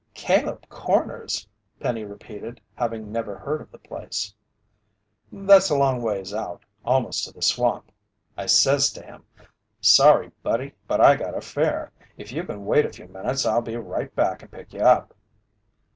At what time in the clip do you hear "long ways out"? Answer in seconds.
5.75-6.63